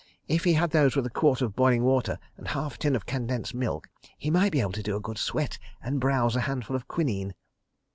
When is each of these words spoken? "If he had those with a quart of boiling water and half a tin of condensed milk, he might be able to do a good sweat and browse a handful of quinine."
"If 0.27 0.45
he 0.45 0.53
had 0.53 0.71
those 0.71 0.95
with 0.95 1.05
a 1.05 1.11
quart 1.11 1.43
of 1.43 1.55
boiling 1.55 1.83
water 1.83 2.17
and 2.35 2.47
half 2.47 2.73
a 2.73 2.77
tin 2.79 2.95
of 2.95 3.05
condensed 3.05 3.53
milk, 3.53 3.87
he 4.17 4.31
might 4.31 4.51
be 4.51 4.59
able 4.59 4.71
to 4.71 4.81
do 4.81 4.95
a 4.95 4.99
good 4.99 5.19
sweat 5.19 5.59
and 5.79 5.99
browse 5.99 6.35
a 6.35 6.41
handful 6.41 6.75
of 6.75 6.87
quinine." 6.87 7.35